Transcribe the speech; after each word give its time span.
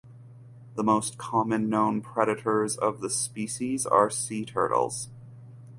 The 0.73 0.83
most 0.83 1.19
common 1.19 1.69
known 1.69 2.01
predators 2.01 2.75
of 2.75 3.01
the 3.01 3.09
species 3.11 3.85
are 3.85 4.09
sea 4.09 4.45
turtles. 4.45 5.09